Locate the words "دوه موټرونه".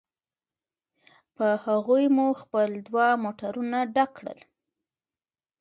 2.87-3.77